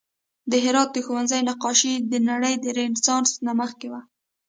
[0.51, 4.01] د هرات د ښوونځي نقاشي د نړۍ د رنسانس نه مخکې وه